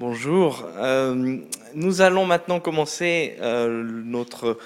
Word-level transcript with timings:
Bonjour. 0.00 0.64
Euh, 0.76 1.38
nous 1.74 2.00
allons 2.02 2.24
maintenant 2.24 2.60
commencer 2.60 3.34
euh, 3.40 3.82
notre 3.82 4.56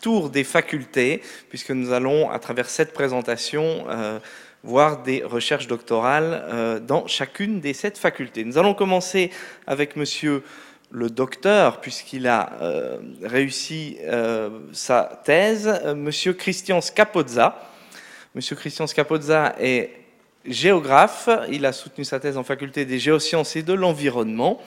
tour 0.00 0.30
des 0.30 0.42
facultés, 0.42 1.20
puisque 1.50 1.70
nous 1.72 1.92
allons, 1.92 2.30
à 2.30 2.38
travers 2.38 2.70
cette 2.70 2.94
présentation, 2.94 3.84
euh, 3.90 4.18
voir 4.62 5.02
des 5.02 5.22
recherches 5.22 5.66
doctorales 5.66 6.80
dans 6.86 7.06
chacune 7.06 7.60
des 7.60 7.74
sept 7.74 7.98
facultés. 7.98 8.42
Nous 8.42 8.56
allons 8.56 8.72
commencer 8.72 9.30
avec 9.66 9.96
monsieur 9.96 10.42
le 10.90 11.10
docteur, 11.10 11.82
puisqu'il 11.82 12.26
a 12.26 12.50
réussi 13.22 13.96
sa 14.72 15.20
thèse, 15.24 15.82
monsieur 15.94 16.34
Christian 16.34 16.82
Scapozza. 16.82 17.70
Monsieur 18.34 18.54
Christian 18.54 18.86
Scapozza 18.86 19.54
est 19.58 19.99
géographe. 20.46 21.28
Il 21.50 21.66
a 21.66 21.72
soutenu 21.72 22.04
sa 22.04 22.20
thèse 22.20 22.36
en 22.36 22.44
faculté 22.44 22.84
des 22.84 22.98
géosciences 22.98 23.56
et 23.56 23.62
de 23.62 23.72
l'environnement. 23.72 24.60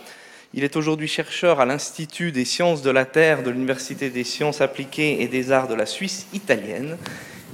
Il 0.53 0.63
est 0.63 0.75
aujourd'hui 0.75 1.07
chercheur 1.07 1.59
à 1.59 1.65
l'Institut 1.65 2.31
des 2.31 2.45
sciences 2.45 2.83
de 2.83 2.91
la 2.91 3.05
Terre 3.05 3.41
de 3.41 3.49
l'Université 3.49 4.09
des 4.09 4.23
sciences 4.23 4.61
appliquées 4.61 5.21
et 5.21 5.27
des 5.27 5.51
arts 5.51 5.67
de 5.67 5.73
la 5.73 5.87
Suisse 5.87 6.27
italienne. 6.33 6.97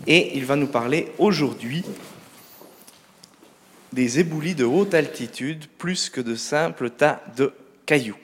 Et 0.06 0.38
il 0.38 0.46
va 0.46 0.56
nous 0.56 0.68
parler 0.68 1.12
aujourd'hui 1.18 1.86
des 3.94 4.20
éboulis 4.20 4.56
de 4.56 4.66
haute 4.66 4.94
altitude 4.94 5.68
plus 5.78 6.10
que 6.10 6.22
de 6.22 6.36
simples 6.36 6.90
tas 6.90 7.22
de 7.38 7.54
cailloux. 7.86 8.18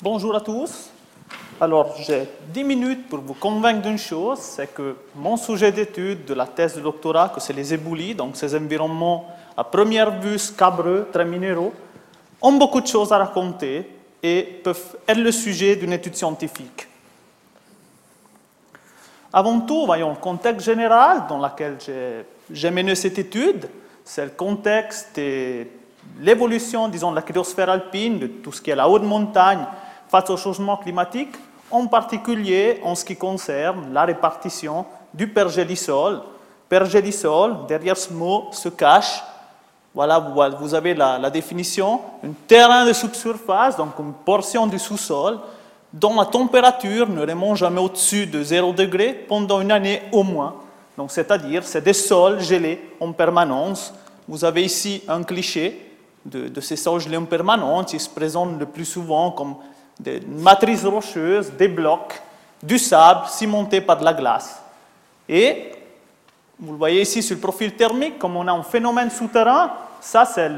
Bonjour 0.00 0.36
à 0.36 0.40
tous. 0.40 0.93
Alors, 1.60 1.94
j'ai 1.98 2.28
10 2.52 2.64
minutes 2.64 3.08
pour 3.08 3.20
vous 3.20 3.34
convaincre 3.34 3.82
d'une 3.82 3.98
chose, 3.98 4.38
c'est 4.40 4.74
que 4.74 4.96
mon 5.14 5.36
sujet 5.36 5.70
d'étude 5.70 6.24
de 6.24 6.34
la 6.34 6.46
thèse 6.46 6.74
de 6.74 6.80
doctorat, 6.80 7.28
que 7.28 7.40
c'est 7.40 7.52
les 7.52 7.72
éboulis, 7.72 8.14
donc 8.14 8.36
ces 8.36 8.56
environnements 8.56 9.28
à 9.56 9.62
première 9.62 10.10
vue 10.18 10.36
scabreux, 10.36 11.08
très 11.12 11.24
minéraux, 11.24 11.72
ont 12.42 12.52
beaucoup 12.52 12.80
de 12.80 12.88
choses 12.88 13.12
à 13.12 13.18
raconter 13.18 13.88
et 14.20 14.42
peuvent 14.64 14.96
être 15.06 15.18
le 15.18 15.30
sujet 15.30 15.76
d'une 15.76 15.92
étude 15.92 16.16
scientifique. 16.16 16.88
Avant 19.32 19.60
tout, 19.60 19.86
voyons 19.86 20.10
le 20.10 20.16
contexte 20.16 20.66
général 20.66 21.22
dans 21.28 21.38
lequel 21.38 21.78
j'ai 22.50 22.70
mené 22.70 22.96
cette 22.96 23.18
étude. 23.18 23.68
C'est 24.04 24.24
le 24.24 24.30
contexte 24.32 25.16
de 25.16 25.66
l'évolution, 26.20 26.88
disons, 26.88 27.10
de 27.10 27.16
la 27.16 27.22
cryosphère 27.22 27.70
alpine, 27.70 28.18
de 28.18 28.26
tout 28.26 28.50
ce 28.50 28.60
qui 28.60 28.70
est 28.70 28.76
la 28.76 28.88
haute 28.88 29.02
montagne, 29.04 29.64
face 30.08 30.30
au 30.30 30.36
changement 30.36 30.76
climatique, 30.76 31.34
en 31.74 31.88
particulier 31.88 32.80
en 32.84 32.94
ce 32.94 33.04
qui 33.04 33.16
concerne 33.16 33.92
la 33.92 34.04
répartition 34.04 34.86
du 35.12 35.26
pergélisol. 35.26 36.22
Pergélisol, 36.68 37.66
derrière 37.66 37.96
ce 37.96 38.12
mot 38.12 38.46
se 38.52 38.68
cache, 38.68 39.22
voilà, 39.92 40.18
vous 40.60 40.74
avez 40.74 40.94
la, 40.94 41.30
définition, 41.30 42.00
un 42.24 42.32
terrain 42.48 42.86
de 42.86 42.92
subsurface, 42.92 43.76
donc 43.76 43.98
une 43.98 44.12
portion 44.12 44.66
du 44.66 44.78
sous-sol, 44.78 45.38
dont 45.92 46.16
la 46.16 46.26
température 46.26 47.08
ne 47.08 47.20
remonte 47.20 47.58
jamais 47.58 47.80
au-dessus 47.80 48.26
de 48.26 48.42
0 48.42 48.72
degré 48.72 49.12
pendant 49.28 49.60
une 49.60 49.70
année 49.70 50.02
au 50.12 50.22
moins. 50.22 50.54
Donc, 50.96 51.10
c'est-à-dire, 51.10 51.62
c'est 51.64 51.82
des 51.82 51.92
sols 51.92 52.40
gelés 52.40 52.80
en 53.00 53.12
permanence. 53.12 53.92
Vous 54.26 54.44
avez 54.44 54.64
ici 54.64 55.02
un 55.08 55.22
cliché 55.22 55.92
de, 56.24 56.48
de 56.48 56.60
ces 56.60 56.76
sols 56.76 57.00
gelés 57.00 57.16
en 57.16 57.24
permanence. 57.24 57.92
Ils 57.92 58.00
se 58.00 58.10
présentent 58.10 58.58
le 58.58 58.66
plus 58.66 58.84
souvent 58.84 59.30
comme 59.30 59.56
des 59.98 60.20
matrices 60.20 60.84
rocheuses, 60.84 61.52
des 61.52 61.68
blocs, 61.68 62.20
du 62.62 62.78
sable 62.78 63.26
cimenté 63.28 63.80
par 63.80 63.98
de 63.98 64.04
la 64.04 64.14
glace. 64.14 64.60
Et 65.28 65.72
vous 66.58 66.72
le 66.72 66.78
voyez 66.78 67.02
ici 67.02 67.22
sur 67.22 67.36
le 67.36 67.40
profil 67.40 67.74
thermique, 67.74 68.18
comme 68.18 68.36
on 68.36 68.46
a 68.46 68.52
un 68.52 68.62
phénomène 68.62 69.10
souterrain, 69.10 69.72
ça 70.00 70.24
c'est 70.24 70.50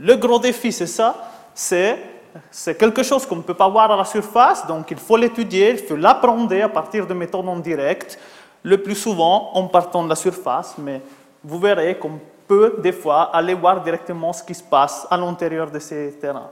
le 0.00 0.16
gros 0.16 0.38
défi, 0.38 0.72
c'est 0.72 0.86
ça, 0.86 1.14
c'est 1.54 2.78
quelque 2.78 3.02
chose 3.02 3.26
qu'on 3.26 3.36
ne 3.36 3.42
peut 3.42 3.54
pas 3.54 3.68
voir 3.68 3.90
à 3.90 3.96
la 3.96 4.04
surface, 4.04 4.66
donc 4.66 4.90
il 4.90 4.96
faut 4.96 5.16
l'étudier, 5.16 5.70
il 5.70 5.78
faut 5.78 5.96
l'apprendre 5.96 6.62
à 6.62 6.68
partir 6.68 7.06
de 7.06 7.14
méthodes 7.14 7.48
en 7.48 7.58
direct, 7.58 8.18
le 8.62 8.78
plus 8.82 8.94
souvent 8.94 9.50
en 9.54 9.66
partant 9.68 10.02
de 10.02 10.08
la 10.08 10.16
surface, 10.16 10.74
mais 10.78 11.02
vous 11.44 11.58
verrez 11.58 11.96
qu'on 11.98 12.18
peut 12.46 12.76
des 12.78 12.92
fois 12.92 13.24
aller 13.34 13.54
voir 13.54 13.82
directement 13.82 14.32
ce 14.32 14.42
qui 14.42 14.54
se 14.54 14.62
passe 14.62 15.06
à 15.10 15.16
l'intérieur 15.16 15.70
de 15.70 15.78
ces 15.78 16.12
terrains. 16.20 16.50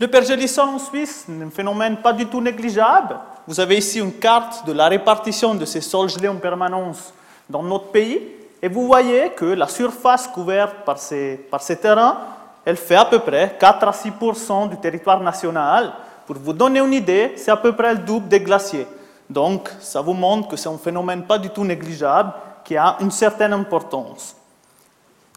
Le 0.00 0.08
pergélisol 0.08 0.66
en 0.66 0.78
Suisse, 0.78 1.26
un 1.28 1.50
phénomène 1.50 1.98
pas 1.98 2.14
du 2.14 2.24
tout 2.24 2.40
négligeable. 2.40 3.18
Vous 3.46 3.60
avez 3.60 3.76
ici 3.76 3.98
une 3.98 4.14
carte 4.14 4.64
de 4.66 4.72
la 4.72 4.88
répartition 4.88 5.54
de 5.54 5.66
ces 5.66 5.82
sols 5.82 6.08
gelés 6.08 6.28
en 6.28 6.36
permanence 6.36 7.12
dans 7.50 7.62
notre 7.62 7.88
pays. 7.88 8.18
Et 8.62 8.68
vous 8.68 8.86
voyez 8.86 9.28
que 9.36 9.44
la 9.44 9.68
surface 9.68 10.26
couverte 10.26 10.86
par 10.86 10.96
ces, 10.96 11.36
par 11.50 11.60
ces 11.60 11.76
terrains, 11.76 12.16
elle 12.64 12.78
fait 12.78 12.94
à 12.94 13.04
peu 13.04 13.18
près 13.18 13.58
4 13.60 13.88
à 13.88 13.90
6% 13.90 14.70
du 14.70 14.78
territoire 14.78 15.20
national. 15.20 15.92
Pour 16.26 16.36
vous 16.36 16.54
donner 16.54 16.80
une 16.80 16.94
idée, 16.94 17.34
c'est 17.36 17.50
à 17.50 17.58
peu 17.58 17.72
près 17.72 17.92
le 17.92 17.98
double 17.98 18.26
des 18.26 18.40
glaciers. 18.40 18.86
Donc, 19.28 19.68
ça 19.80 20.00
vous 20.00 20.14
montre 20.14 20.48
que 20.48 20.56
c'est 20.56 20.70
un 20.70 20.78
phénomène 20.78 21.24
pas 21.24 21.36
du 21.36 21.50
tout 21.50 21.64
négligeable, 21.64 22.32
qui 22.64 22.74
a 22.74 22.96
une 23.00 23.10
certaine 23.10 23.52
importance. 23.52 24.34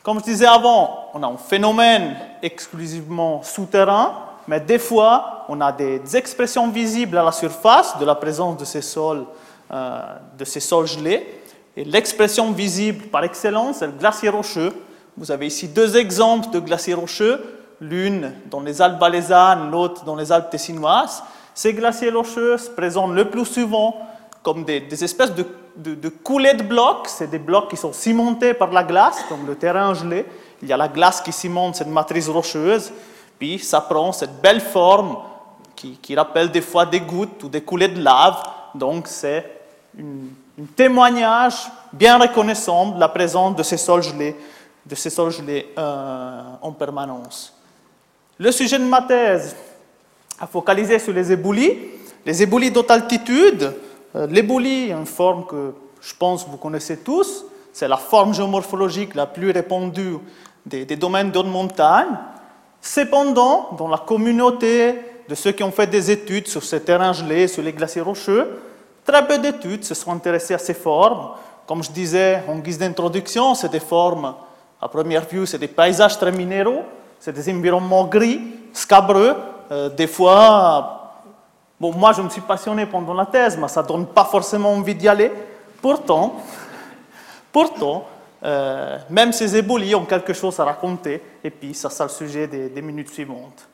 Comme 0.04 0.20
je 0.20 0.24
disais 0.24 0.46
avant, 0.46 1.10
on 1.14 1.22
a 1.22 1.28
un 1.28 1.38
phénomène 1.38 2.16
exclusivement 2.42 3.44
souterrain, 3.44 4.32
mais 4.48 4.60
des 4.60 4.80
fois, 4.80 5.46
on 5.48 5.62
a 5.62 5.72
des 5.72 6.02
expressions 6.16 6.68
visibles 6.70 7.18
à 7.18 7.24
la 7.24 7.32
surface 7.32 7.98
de 7.98 8.06
la 8.06 8.16
présence 8.16 8.58
de 8.58 8.66
ces 8.66 8.82
sols, 8.82 9.26
euh, 9.72 10.02
de 10.38 10.46
ces 10.46 10.60
sols 10.60 10.88
gelés. 10.88 11.42
Et 11.76 11.84
l'expression 11.86 12.52
visible 12.52 13.06
par 13.08 13.24
excellence, 13.24 13.78
c'est 13.78 13.88
le 13.88 13.94
glacier 13.94 14.30
rocheux. 14.30 14.74
Vous 15.18 15.32
avez 15.32 15.48
ici 15.48 15.68
deux 15.68 15.96
exemples 15.96 16.50
de 16.50 16.60
glaciers 16.60 16.94
rocheux, 16.94 17.42
l'une 17.80 18.34
dans 18.50 18.60
les 18.60 18.82
Alpes 18.82 19.00
valaisannes, 19.00 19.72
l'autre 19.72 20.04
dans 20.04 20.16
les 20.16 20.32
Alpes 20.32 20.50
tessinoises. 20.50 21.24
Ces 21.54 21.74
glaciers 21.74 22.12
rocheux 22.12 22.58
se 22.58 22.70
présentent 22.70 23.14
le 23.14 23.30
plus 23.30 23.46
souvent 23.46 23.96
comme 24.42 24.66
des, 24.66 25.04
espèces 25.04 25.34
de, 25.34 25.46
de, 25.78 25.96
de, 25.96 26.10
coulées 26.10 26.54
de 26.54 26.64
blocs. 26.64 27.08
C'est 27.08 27.30
des 27.30 27.40
blocs 27.40 27.70
qui 27.70 27.78
sont 27.78 27.94
cimentés 27.94 28.54
par 28.54 28.72
la 28.72 28.84
glace, 28.84 29.24
comme 29.30 29.48
le 29.48 29.56
terrain 29.56 29.94
gelé. 29.94 30.26
Il 30.62 30.68
y 30.68 30.74
a 30.74 30.78
la 30.78 30.90
glace 30.90 31.22
qui 31.22 31.32
cimente 31.32 31.76
cette 31.76 31.88
matrice 31.88 32.28
rocheuse. 32.28 32.92
Puis 33.40 33.60
ça 33.60 33.82
prend 33.82 34.12
cette 34.12 34.42
belle 34.42 34.62
forme 34.62 35.18
qui, 35.76 36.16
rappelle 36.16 36.50
des 36.50 36.62
fois 36.62 36.86
des 36.86 37.02
gouttes 37.02 37.44
ou 37.44 37.50
des 37.50 37.62
coulées 37.62 37.90
de 37.90 38.02
lave. 38.02 38.42
Donc 38.74 39.08
c'est 39.08 39.46
un 40.00 40.66
témoignage 40.76 41.68
bien 41.92 42.18
reconnaissant 42.18 42.92
de 42.92 43.00
la 43.00 43.10
présence 43.10 43.56
de 43.56 43.64
ces 43.64 43.78
sols 43.78 44.04
gelés, 44.04 44.36
de 44.86 44.96
ces 44.96 45.10
sols 45.10 45.34
euh, 45.50 46.42
en 46.62 46.72
permanence. 46.72 47.54
Le 48.38 48.52
sujet 48.52 48.80
de 48.80 48.86
ma 48.86 49.02
thèse 49.02 49.56
a 50.40 50.48
focalisé 50.48 51.00
sur 51.00 51.14
les 51.14 51.32
éboulis. 51.32 51.78
Les 52.26 52.42
éboulis 52.42 52.72
d'haute 52.72 52.90
altitude, 52.90 53.74
euh, 54.16 54.28
l'éboulis, 54.28 54.92
une 54.92 55.06
forme 55.06 55.46
que 55.46 55.74
je 56.02 56.14
pense 56.18 56.48
vous 56.48 56.58
connaissez 56.58 56.98
tous, 56.98 57.46
c'est 57.72 57.88
la 57.88 57.98
forme 57.98 58.34
géomorphologique 58.34 59.16
la 59.16 59.26
plus 59.26 59.52
répandue 59.52 60.18
des, 60.66 60.86
des 60.86 60.96
domaines 60.96 61.32
de 61.32 61.40
haute 61.40 61.48
montagne. 61.48 62.08
Cependant, 62.86 63.70
dans 63.78 63.88
la 63.88 63.98
communauté 63.98 65.00
de 65.30 65.36
ceux 65.36 65.54
qui 65.54 65.64
ont 65.64 65.72
fait 65.72 65.88
des 65.88 66.12
études 66.12 66.50
sur 66.50 66.62
ces 66.62 66.82
terrains 66.82 67.14
gelés, 67.14 67.48
sur 67.48 67.64
les 67.64 67.72
glaciers 67.72 68.02
rocheux, 68.02 68.60
très 69.06 69.26
peu 69.26 69.38
d'études 69.38 69.86
se 69.86 69.94
sont 69.96 70.12
intéressées 70.12 70.54
à 70.54 70.58
ces 70.58 70.74
formes. 70.74 71.30
Comme 71.66 71.82
je 71.82 71.90
disais 71.92 72.44
en 72.46 72.58
guise 72.58 72.78
d'introduction, 72.78 73.56
c'est 73.56 73.72
des 73.72 73.80
formes, 73.80 74.36
à 74.82 74.90
première 74.90 75.26
vue, 75.26 75.48
c'est 75.48 75.58
des 75.58 75.70
paysages 75.70 76.20
très 76.20 76.34
minéraux, 76.34 76.84
c'est 77.22 77.32
des 77.32 77.54
environnements 77.54 78.04
gris, 78.04 78.42
scabreux. 78.74 79.34
Euh, 79.72 79.88
des 79.88 80.08
fois, 80.08 81.14
bon, 81.80 81.94
moi 81.94 82.12
je 82.12 82.22
me 82.22 82.28
suis 82.28 82.42
passionné 82.42 82.86
pendant 82.86 83.14
la 83.14 83.26
thèse, 83.26 83.58
mais 83.58 83.70
ça 83.70 83.82
ne 83.82 83.88
donne 83.88 84.08
pas 84.08 84.26
forcément 84.26 84.74
envie 84.74 84.94
d'y 84.94 85.08
aller. 85.08 85.32
Pourtant, 85.82 86.34
pourtant, 87.54 88.08
euh, 88.44 88.98
même 89.10 89.32
ces 89.32 89.56
éboulis 89.56 89.96
ont 89.96 90.06
quelque 90.06 90.34
chose 90.34 90.60
à 90.60 90.66
raconter, 90.66 91.22
et 91.44 91.50
puis 91.50 91.74
ça 91.74 91.90
sera 91.90 92.06
le 92.06 92.10
sujet 92.10 92.48
des, 92.48 92.82
minutes 92.82 93.10
suivantes. 93.10 93.68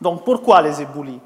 Donc 0.00 0.24
pourquoi 0.24 0.60
les 0.60 0.82
éboulis? 0.82 1.20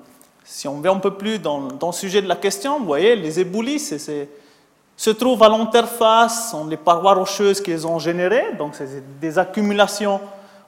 Si 0.44 0.68
on 0.68 0.80
va 0.80 0.90
un 0.90 0.98
peu 0.98 1.14
plus 1.14 1.38
dans, 1.38 1.68
le 1.68 1.92
sujet 1.92 2.22
de 2.22 2.28
la 2.28 2.36
question, 2.36 2.78
vous 2.78 2.86
voyez, 2.86 3.16
les 3.16 3.40
éboulis 3.40 3.80
se 3.80 5.10
trouvent 5.10 5.42
à 5.42 5.48
l'interface 5.48 6.54
entre 6.54 6.70
les 6.70 6.76
parois 6.76 7.14
rocheuses 7.14 7.60
qu'ils 7.60 7.86
ont 7.86 7.98
générées, 7.98 8.54
donc 8.56 8.74
c'est 8.74 9.18
des 9.18 9.38
accumulations 9.38 10.20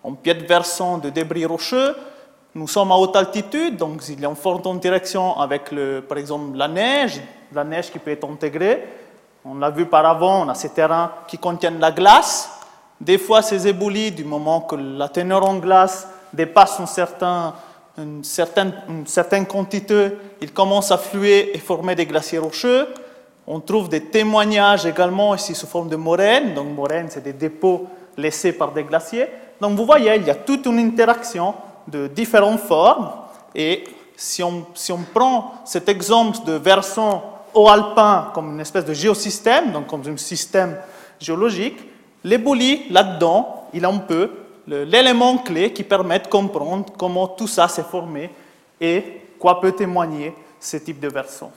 en 0.02 0.12
pied 0.14 0.34
versant 0.34 0.98
de 0.98 1.10
débris 1.10 1.46
rocheux. 1.46 1.94
Nous 2.54 2.66
sommes 2.66 2.90
à 2.90 2.96
haute 2.96 3.14
altitude, 3.14 3.76
donc 3.76 4.02
il 4.08 4.20
y 4.20 4.26
a 4.26 4.28
une 4.28 4.34
forte 4.34 4.66
interaction 4.66 5.38
avec, 5.38 5.70
par 6.08 6.18
exemple, 6.18 6.56
la 6.56 6.66
neige, 6.66 7.20
la 7.52 7.62
neige 7.62 7.92
qui 7.92 8.00
peut 8.00 8.10
être 8.10 8.28
intégrée. 8.28 8.82
On 9.44 9.54
l'a 9.54 9.70
vu 9.70 9.86
par 9.86 10.04
avant, 10.04 10.44
on 10.44 10.48
a 10.48 10.54
ces 10.54 10.68
terrains 10.70 11.12
qui 11.26 11.38
contiennent 11.38 11.80
la 11.80 11.90
glace. 11.90 12.50
Des 13.00 13.16
fois, 13.16 13.40
ces 13.40 13.66
éboulis, 13.66 14.12
du 14.12 14.24
moment 14.24 14.60
que 14.60 14.76
la 14.76 15.08
teneur 15.08 15.48
en 15.48 15.56
glace 15.56 16.06
dépasse 16.32 16.78
une 17.96 18.22
certaine, 18.22 19.46
quantité, 19.46 20.12
ils 20.42 20.52
commencent 20.52 20.92
à 20.92 20.98
fluer 20.98 21.56
et 21.56 21.58
former 21.58 21.94
des 21.94 22.04
glaciers 22.04 22.38
rocheux. 22.38 22.88
On 23.46 23.60
trouve 23.60 23.88
des 23.88 24.04
témoignages 24.04 24.84
également 24.84 25.34
ici 25.34 25.54
sous 25.54 25.66
forme 25.66 25.88
de 25.88 25.96
moraines. 25.96 26.52
Donc 26.52 26.68
moraines, 26.68 27.08
c'est 27.08 27.24
des 27.24 27.32
dépôts 27.32 27.86
laissés 28.18 28.52
par 28.52 28.72
des 28.72 28.84
glaciers. 28.84 29.28
Donc 29.60 29.76
vous 29.76 29.86
voyez, 29.86 30.14
il 30.16 30.26
y 30.26 30.30
a 30.30 30.34
toute 30.34 30.66
une 30.66 30.78
interaction 30.78 31.54
de 31.88 32.06
différentes 32.06 32.60
formes. 32.60 33.10
Et 33.54 33.84
si 34.14 34.42
on, 34.42 34.66
si 34.74 34.92
on 34.92 35.00
prend 35.14 35.54
cet 35.64 35.88
exemple 35.88 36.38
de 36.44 36.52
versant 36.52 37.29
haut 37.54 37.68
alpin 37.68 38.30
comme 38.34 38.52
une 38.52 38.60
espèce 38.60 38.84
de 38.84 38.94
géosystème, 38.94 39.72
donc 39.72 39.86
comme 39.86 40.02
un 40.06 40.16
système 40.16 40.76
géologique, 41.18 41.78
l'éboulis, 42.24 42.86
là-dedans, 42.90 43.66
il 43.72 43.84
a 43.84 43.88
un 43.88 43.98
peu 43.98 44.30
l'élément 44.66 45.38
clé 45.38 45.72
qui 45.72 45.82
permet 45.82 46.20
de 46.20 46.28
comprendre 46.28 46.86
comment 46.96 47.26
tout 47.28 47.46
ça 47.46 47.68
s'est 47.68 47.82
formé 47.82 48.30
et 48.80 49.22
quoi 49.38 49.60
peut 49.60 49.72
témoigner 49.72 50.34
ce 50.58 50.76
type 50.76 51.00
de 51.00 51.08
versant. 51.08 51.50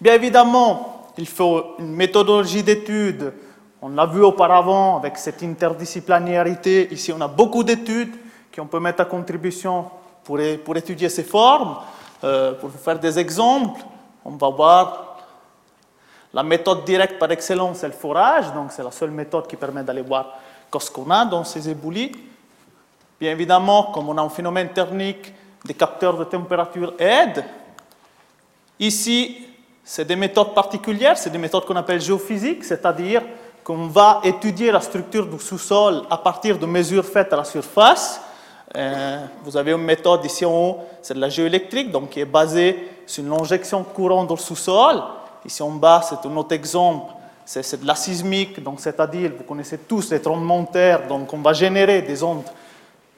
Bien 0.00 0.14
évidemment, 0.14 1.12
il 1.18 1.28
faut 1.28 1.74
une 1.78 1.92
méthodologie 1.92 2.62
d'étude. 2.62 3.32
On 3.80 3.90
l'a 3.90 4.06
vu 4.06 4.22
auparavant 4.22 4.98
avec 4.98 5.18
cette 5.18 5.42
interdisciplinarité. 5.42 6.92
Ici, 6.92 7.12
on 7.12 7.20
a 7.20 7.28
beaucoup 7.28 7.62
d'études 7.62 8.14
qu'on 8.54 8.66
peut 8.66 8.80
mettre 8.80 9.02
à 9.02 9.04
contribution 9.04 9.86
pour, 10.24 10.38
pour 10.64 10.76
étudier 10.76 11.08
ces 11.08 11.24
formes. 11.24 11.76
Euh, 12.24 12.52
pour 12.52 12.70
faire 12.70 13.00
des 13.00 13.18
exemples, 13.18 13.80
on 14.24 14.30
va 14.32 14.48
voir 14.50 15.12
la 16.34 16.42
méthode 16.42 16.84
directe 16.84 17.18
par 17.18 17.30
excellence, 17.30 17.78
c'est 17.78 17.88
le 17.88 17.92
forage. 17.92 18.52
Donc, 18.54 18.72
c'est 18.72 18.82
la 18.82 18.90
seule 18.90 19.10
méthode 19.10 19.46
qui 19.46 19.56
permet 19.56 19.82
d'aller 19.82 20.02
voir 20.02 20.38
ce 20.80 20.90
qu'on 20.90 21.10
a 21.10 21.24
dans 21.26 21.44
ces 21.44 21.68
éboulis. 21.68 22.12
Bien 23.20 23.32
évidemment, 23.32 23.92
comme 23.92 24.08
on 24.08 24.16
a 24.16 24.22
un 24.22 24.30
phénomène 24.30 24.70
thermique, 24.70 25.32
des 25.64 25.74
capteurs 25.74 26.16
de 26.16 26.24
température 26.24 26.94
aident. 26.98 27.44
Ici, 28.80 29.46
c'est 29.84 30.06
des 30.06 30.16
méthodes 30.16 30.54
particulières, 30.54 31.18
c'est 31.18 31.30
des 31.30 31.38
méthodes 31.38 31.66
qu'on 31.66 31.76
appelle 31.76 32.00
géophysiques, 32.00 32.64
c'est-à-dire 32.64 33.22
qu'on 33.62 33.86
va 33.86 34.20
étudier 34.24 34.72
la 34.72 34.80
structure 34.80 35.26
du 35.26 35.38
sous-sol 35.38 36.02
à 36.10 36.16
partir 36.16 36.58
de 36.58 36.66
mesures 36.66 37.04
faites 37.04 37.32
à 37.32 37.36
la 37.36 37.44
surface. 37.44 38.20
Euh, 38.74 39.26
vous 39.44 39.56
avez 39.56 39.72
une 39.72 39.82
méthode 39.82 40.24
ici 40.24 40.44
en 40.44 40.52
haut, 40.52 40.78
c'est 41.02 41.14
de 41.14 41.20
la 41.20 41.28
géoélectrique, 41.28 41.90
donc 41.90 42.10
qui 42.10 42.20
est 42.20 42.24
basée 42.24 42.88
sur 43.06 43.22
une 43.22 43.32
injection 43.32 43.80
de 43.80 43.86
courant 43.86 44.24
dans 44.24 44.34
le 44.34 44.40
sous-sol. 44.40 45.02
Ici 45.44 45.62
en 45.62 45.70
bas, 45.70 46.02
c'est 46.08 46.26
un 46.26 46.36
autre 46.36 46.54
exemple 46.54 47.12
c'est 47.44 47.80
de 47.80 47.86
la 47.86 47.94
sismique, 47.94 48.62
donc 48.62 48.80
c'est-à-dire, 48.80 49.32
vous 49.36 49.44
connaissez 49.44 49.78
tous 49.78 50.10
les 50.10 50.20
tremblements 50.20 50.62
de 50.62 50.68
terre, 50.68 51.06
donc 51.06 51.32
on 51.32 51.38
va 51.38 51.52
générer 51.52 52.02
des 52.02 52.22
ondes 52.22 52.44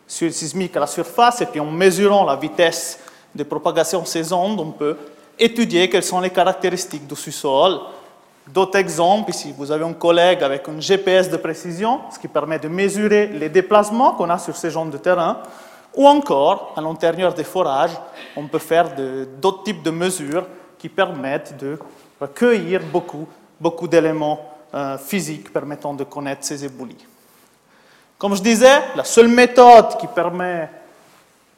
sismiques 0.06 0.76
à 0.76 0.80
la 0.80 0.86
surface, 0.86 1.40
et 1.42 1.46
puis 1.46 1.60
en 1.60 1.66
mesurant 1.66 2.24
la 2.24 2.36
vitesse 2.36 2.98
de 3.34 3.42
propagation 3.44 4.02
de 4.02 4.06
ces 4.06 4.32
ondes, 4.32 4.60
on 4.60 4.70
peut 4.70 4.96
étudier 5.38 5.88
quelles 5.88 6.04
sont 6.04 6.20
les 6.20 6.30
caractéristiques 6.30 7.06
du 7.06 7.16
sous-sol. 7.16 7.80
D'autres 8.46 8.78
exemples, 8.78 9.30
ici 9.30 9.54
vous 9.56 9.72
avez 9.72 9.84
un 9.84 9.94
collègue 9.94 10.42
avec 10.42 10.68
un 10.68 10.80
GPS 10.80 11.30
de 11.30 11.36
précision, 11.36 12.00
ce 12.12 12.18
qui 12.18 12.28
permet 12.28 12.58
de 12.58 12.68
mesurer 12.68 13.28
les 13.28 13.48
déplacements 13.48 14.12
qu'on 14.12 14.28
a 14.30 14.38
sur 14.38 14.56
ces 14.56 14.70
zones 14.70 14.90
de 14.90 14.98
terrain, 14.98 15.38
ou 15.94 16.06
encore, 16.06 16.74
à 16.76 16.80
l'intérieur 16.80 17.32
des 17.32 17.44
forages, 17.44 17.96
on 18.36 18.46
peut 18.48 18.58
faire 18.58 18.90
d'autres 19.40 19.62
types 19.62 19.82
de 19.82 19.90
mesures 19.90 20.46
qui 20.78 20.88
permettent 20.88 21.56
de 21.56 21.78
recueillir 22.20 22.80
beaucoup 22.92 23.26
beaucoup 23.60 23.88
d'éléments 23.88 24.40
euh, 24.74 24.98
physiques 24.98 25.52
permettant 25.52 25.94
de 25.94 26.04
connaître 26.04 26.44
ces 26.44 26.64
éboulis. 26.64 27.06
Comme 28.18 28.34
je 28.36 28.42
disais, 28.42 28.82
la 28.96 29.04
seule 29.04 29.28
méthode 29.28 29.96
qui 29.98 30.06
permet 30.06 30.68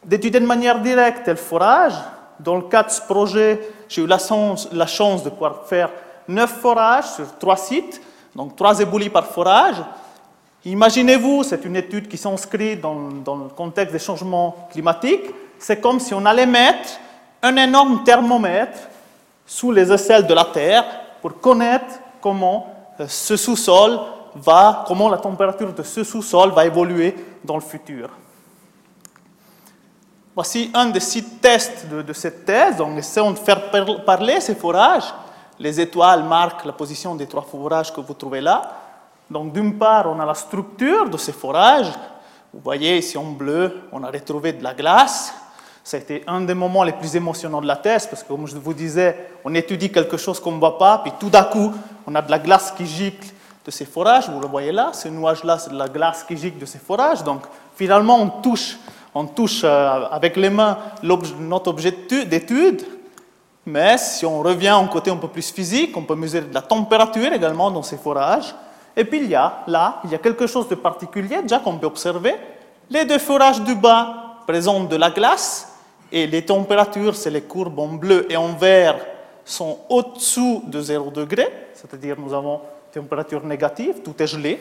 d'étudier 0.04 0.40
de 0.40 0.46
manière 0.46 0.80
directe 0.80 1.28
le 1.28 1.36
forage. 1.36 1.94
Dans 2.38 2.56
le 2.56 2.62
cas 2.62 2.82
de 2.82 2.90
ce 2.90 3.00
projet, 3.00 3.60
j'ai 3.88 4.02
eu 4.02 4.06
la 4.06 4.18
chance 4.18 5.22
de 5.24 5.30
pouvoir 5.30 5.64
faire 5.66 5.90
neuf 6.28 6.60
forages 6.60 7.10
sur 7.12 7.38
trois 7.38 7.56
sites, 7.56 8.00
donc 8.34 8.56
trois 8.56 8.78
éboulis 8.80 9.10
par 9.10 9.26
forage. 9.26 9.76
Imaginez-vous, 10.64 11.44
c'est 11.44 11.64
une 11.64 11.76
étude 11.76 12.08
qui 12.08 12.16
s'inscrit 12.16 12.76
dans, 12.76 13.08
dans, 13.24 13.36
le 13.36 13.48
contexte 13.48 13.92
des 13.92 13.98
changements 14.00 14.68
climatiques. 14.70 15.30
C'est 15.58 15.80
comme 15.80 16.00
si 16.00 16.12
on 16.12 16.24
allait 16.26 16.46
mettre 16.46 16.98
un 17.42 17.56
énorme 17.56 18.02
thermomètre 18.04 18.78
sous 19.46 19.70
les 19.70 19.92
aisselles 19.92 20.26
de 20.26 20.34
la 20.34 20.44
Terre 20.44 20.84
pour 21.22 21.40
connaître 21.40 22.00
comment 22.20 22.66
euh, 22.98 23.06
ce 23.08 23.36
sous-sol 23.36 24.00
va, 24.34 24.84
comment 24.86 25.08
la 25.08 25.18
température 25.18 25.72
de 25.72 25.82
ce 25.82 26.02
sous-sol 26.02 26.50
va 26.50 26.66
évoluer 26.66 27.14
dans 27.44 27.54
le 27.54 27.62
futur. 27.62 28.10
Voici 30.34 30.70
un 30.74 30.86
des 30.86 31.00
six 31.00 31.22
tests 31.40 31.86
de, 31.86 32.12
cette 32.12 32.44
thèse. 32.44 32.76
Donc, 32.76 32.98
essayons 32.98 33.30
de 33.30 33.38
faire 33.38 33.70
parler 34.04 34.38
ces 34.40 34.54
forages. 34.54 35.14
Les 35.58 35.80
étoiles 35.80 36.22
marquent 36.24 36.64
la 36.64 36.72
position 36.72 37.14
des 37.14 37.26
trois 37.26 37.42
forages 37.42 37.92
que 37.92 38.00
vous 38.00 38.14
trouvez 38.14 38.40
là. 38.40 38.62
Donc, 39.30 39.52
d'une 39.52 39.76
part, 39.78 40.06
on 40.06 40.20
a 40.20 40.26
la 40.26 40.34
structure 40.34 41.08
de 41.08 41.16
ces 41.16 41.32
forages. 41.32 41.92
Vous 42.52 42.60
voyez 42.62 42.98
ici 42.98 43.18
en 43.18 43.24
bleu, 43.24 43.82
on 43.92 44.02
a 44.04 44.10
retrouvé 44.10 44.52
de 44.52 44.62
la 44.62 44.74
glace. 44.74 45.34
Ça 45.82 45.96
a 45.96 46.00
été 46.00 46.22
un 46.26 46.40
des 46.40 46.54
moments 46.54 46.82
les 46.82 46.92
plus 46.92 47.14
émotionnants 47.14 47.60
de 47.60 47.66
la 47.66 47.76
thèse, 47.76 48.06
parce 48.06 48.22
que 48.22 48.28
comme 48.28 48.46
je 48.46 48.56
vous 48.56 48.74
disais, 48.74 49.30
on 49.44 49.54
étudie 49.54 49.90
quelque 49.90 50.16
chose 50.16 50.40
qu'on 50.40 50.52
ne 50.52 50.58
voit 50.58 50.78
pas, 50.78 50.98
puis 50.98 51.12
tout 51.18 51.30
d'un 51.30 51.44
coup, 51.44 51.72
on 52.06 52.14
a 52.14 52.22
de 52.22 52.30
la 52.30 52.38
glace 52.38 52.72
qui 52.76 52.86
gicle 52.86 53.28
de 53.64 53.70
ces 53.70 53.84
forages, 53.84 54.28
vous 54.28 54.40
le 54.40 54.46
voyez 54.46 54.72
là, 54.72 54.90
ce 54.92 55.08
nuage-là, 55.08 55.58
c'est 55.58 55.70
de 55.70 55.78
la 55.78 55.88
glace 55.88 56.24
qui 56.24 56.36
gicle 56.36 56.58
de 56.58 56.66
ces 56.66 56.78
forages, 56.78 57.22
donc 57.22 57.42
finalement, 57.76 58.16
on 58.16 58.28
touche, 58.28 58.78
on 59.14 59.26
touche 59.26 59.62
euh, 59.64 60.06
avec 60.10 60.36
les 60.36 60.50
mains 60.50 60.78
notre 61.02 61.68
objet 61.68 61.92
d'étude, 62.26 62.84
mais 63.66 63.98
si 63.98 64.24
on 64.24 64.40
revient 64.40 64.78
au 64.82 64.86
côté 64.86 65.10
un 65.10 65.16
peu 65.16 65.28
plus 65.28 65.50
physique, 65.50 65.96
on 65.96 66.02
peut 66.02 66.14
mesurer 66.14 66.46
de 66.46 66.54
la 66.54 66.62
température 66.62 67.32
également 67.32 67.70
dans 67.70 67.82
ces 67.82 67.96
forages, 67.96 68.54
et 68.96 69.04
puis 69.04 69.18
il 69.18 69.28
y 69.28 69.34
a 69.34 69.64
là, 69.66 70.00
il 70.04 70.10
y 70.10 70.14
a 70.14 70.18
quelque 70.18 70.46
chose 70.46 70.68
de 70.68 70.76
particulier 70.76 71.42
déjà 71.42 71.58
qu'on 71.58 71.76
peut 71.76 71.86
observer, 71.86 72.36
les 72.88 73.04
deux 73.04 73.18
forages 73.18 73.60
du 73.60 73.74
bas 73.74 74.36
présentent 74.46 74.88
de 74.88 74.96
la 74.96 75.10
glace, 75.10 75.74
et 76.12 76.26
les 76.26 76.44
températures, 76.44 77.16
c'est 77.16 77.30
les 77.30 77.42
courbes 77.42 77.80
en 77.80 77.88
bleu 77.88 78.30
et 78.30 78.36
en 78.36 78.52
vert, 78.54 79.04
sont 79.44 79.78
au-dessous 79.88 80.62
de 80.66 80.80
0 80.80 81.10
degré, 81.10 81.46
c'est-à-dire 81.74 82.16
nous 82.18 82.32
avons 82.32 82.60
température 82.96 83.44
négative, 83.44 84.00
tout 84.02 84.14
est 84.22 84.26
gelé. 84.26 84.58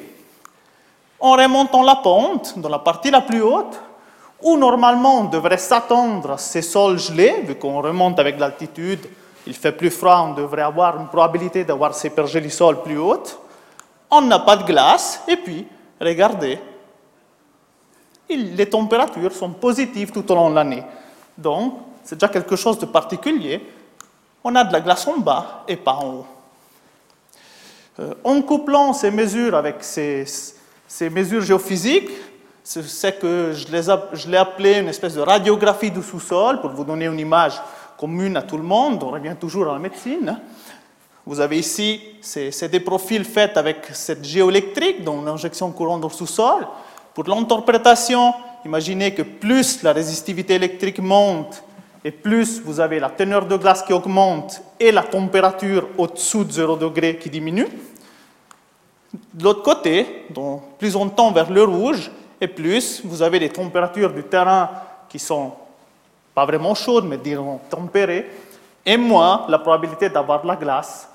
En 1.19 1.31
remontant 1.31 1.83
la 1.83 1.95
pente, 1.95 2.59
dans 2.59 2.69
la 2.69 2.79
partie 2.79 3.09
la 3.09 3.21
plus 3.21 3.41
haute, 3.41 3.79
où 4.45 4.57
normalement 4.57 5.21
on 5.21 5.23
devrait 5.25 5.57
s'attendre 5.57 6.33
à 6.33 6.37
ces 6.37 6.61
sols 6.61 6.99
gelés, 6.99 7.41
vu 7.43 7.55
qu'on 7.55 7.81
remonte 7.81 8.19
avec 8.19 8.39
l'altitude, 8.39 9.09
il 9.47 9.55
fait 9.55 9.71
plus 9.71 9.89
froid, 9.89 10.27
on 10.29 10.33
devrait 10.35 10.61
avoir 10.61 10.99
une 10.99 11.07
probabilité 11.07 11.63
d'avoir 11.65 11.95
ces 11.95 12.11
pergélisols 12.11 12.83
plus 12.83 12.99
hautes. 12.99 13.39
On 14.11 14.21
n'a 14.21 14.37
pas 14.37 14.55
de 14.55 14.63
glace, 14.63 15.23
et 15.27 15.37
puis, 15.37 15.65
regardez, 15.99 16.59
les 18.29 18.69
températures 18.69 19.31
sont 19.31 19.49
positives 19.49 20.11
tout 20.11 20.31
au 20.31 20.35
long 20.35 20.51
de 20.51 20.55
l'année. 20.55 20.83
Donc, 21.35 21.79
c'est 22.03 22.15
déjà 22.15 22.27
quelque 22.27 22.55
chose 22.55 22.77
de 22.77 22.85
particulier. 22.85 23.61
On 24.43 24.53
a 24.55 24.63
de 24.63 24.71
la 24.71 24.79
glace 24.79 25.07
en 25.07 25.17
bas 25.17 25.63
et 25.67 25.75
pas 25.75 25.93
en 25.93 26.05
haut. 26.07 26.25
Euh, 27.99 28.13
en 28.23 28.41
couplant 28.43 28.93
ces 28.93 29.09
mesures 29.09 29.55
avec 29.55 29.83
ces, 29.83 30.25
mesures 31.09 31.41
géophysiques, 31.41 32.11
c'est 32.65 33.19
que 33.19 33.53
je 33.53 34.27
l'ai 34.27 34.37
appelé 34.37 34.79
une 34.79 34.89
espèce 34.89 35.13
de 35.13 35.21
radiographie 35.21 35.91
du 35.91 36.01
sous-sol 36.01 36.59
pour 36.59 36.71
vous 36.71 36.83
donner 36.83 37.05
une 37.05 37.19
image 37.19 37.61
commune 37.97 38.35
à 38.35 38.41
tout 38.41 38.57
le 38.57 38.63
monde. 38.63 39.01
On 39.03 39.11
revient 39.11 39.35
toujours 39.39 39.69
à 39.69 39.73
la 39.73 39.79
médecine. 39.79 40.39
Vous 41.25 41.39
avez 41.39 41.59
ici, 41.59 42.01
c'est 42.21 42.69
des 42.69 42.79
profils 42.79 43.23
faits 43.23 43.55
avec 43.55 43.87
cette 43.93 44.25
géoélectrique, 44.25 45.03
donc 45.03 45.25
l'injection 45.25 45.71
courant 45.71 45.97
dans 45.97 46.09
le 46.09 46.13
sous-sol. 46.13 46.67
Pour 47.13 47.23
l'interprétation, 47.23 48.33
Imaginez 48.65 49.13
que 49.13 49.21
plus 49.21 49.83
la 49.83 49.93
résistivité 49.93 50.55
électrique 50.55 50.97
monte 50.97 51.63
et 52.03 52.09
plus 52.09 52.59
vous 52.61 52.79
avez 52.79 52.99
la 52.99 53.11
teneur 53.11 53.45
de 53.45 53.55
glace 53.57 53.83
qui 53.83 53.93
augmente 53.93 54.59
et 54.79 54.91
la 54.91 55.03
température 55.03 55.87
au-dessous 55.99 56.43
de 56.43 56.51
0 56.51 56.75
degré 56.77 57.17
qui 57.17 57.29
diminue. 57.29 57.67
De 59.33 59.43
l'autre 59.43 59.61
côté, 59.61 60.25
donc 60.31 60.63
plus 60.79 60.95
on 60.95 61.07
tend 61.09 61.31
vers 61.31 61.51
le 61.51 61.63
rouge, 61.63 62.09
et 62.39 62.47
plus 62.47 63.01
vous 63.03 63.21
avez 63.21 63.39
des 63.39 63.49
températures 63.49 64.11
du 64.11 64.23
terrain 64.23 64.69
qui 65.09 65.19
sont 65.19 65.53
pas 66.33 66.45
vraiment 66.45 66.75
chaudes, 66.75 67.05
mais 67.05 67.17
disons 67.17 67.59
tempérées, 67.69 68.29
et 68.85 68.97
moins 68.97 69.45
la 69.47 69.59
probabilité 69.59 70.09
d'avoir 70.09 70.41
de 70.41 70.47
la 70.47 70.55
glace 70.55 71.09